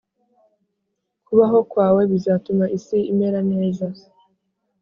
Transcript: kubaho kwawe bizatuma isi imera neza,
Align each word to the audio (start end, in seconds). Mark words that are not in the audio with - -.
kubaho 1.25 1.59
kwawe 1.71 2.01
bizatuma 2.11 2.65
isi 2.77 2.97
imera 3.11 3.39
neza, 3.51 3.87